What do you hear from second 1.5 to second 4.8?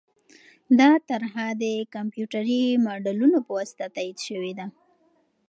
د کمپیوټري ماډلونو په واسطه تایید شوې ده.